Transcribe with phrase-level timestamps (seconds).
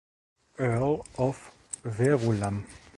[0.57, 1.51] Earl of
[1.83, 2.63] Verulam.